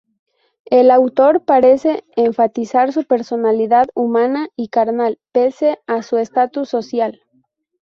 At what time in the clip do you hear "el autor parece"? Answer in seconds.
0.65-2.03